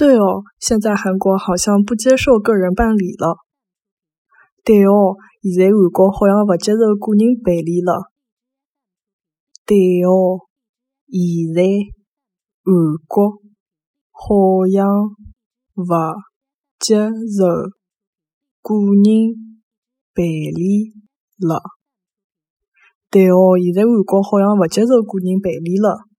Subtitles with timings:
[0.00, 3.36] 对哦，现在韩国好像不接受个人办理了。
[4.64, 8.08] 对哦，现在韩国好像不接受个人办理了。
[9.66, 10.40] 对哦，
[11.12, 11.60] 现在
[12.64, 13.44] 韩国
[14.10, 14.40] 好
[14.72, 15.36] 像不
[16.78, 18.08] 接受个人
[20.14, 20.80] 办理
[21.36, 21.60] 了。
[23.10, 26.09] 对哦，现在韩国好像不接受个人办理了。